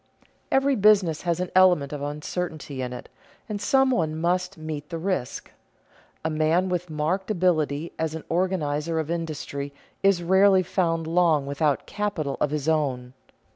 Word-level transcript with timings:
_Every 0.51 0.75
business 0.75 1.21
has 1.21 1.39
an 1.39 1.51
element 1.55 1.93
of 1.93 2.01
uncertainty 2.01 2.81
in 2.81 2.91
it, 2.91 3.07
and 3.47 3.61
some 3.61 3.91
one 3.91 4.19
must 4.19 4.57
meet 4.57 4.89
the 4.89 4.97
risk. 4.97 5.51
A 6.25 6.29
man 6.31 6.69
with 6.69 6.89
marked 6.89 7.29
ability 7.29 7.91
as 7.99 8.15
an 8.15 8.23
organizer 8.27 8.97
of 8.97 9.11
industry 9.11 9.71
is 10.01 10.23
rarely 10.23 10.63
found 10.63 11.05
long 11.05 11.45
without 11.45 11.85
capital 11.85 12.35
of 12.39 12.49
his 12.49 12.67
own. 12.67 13.13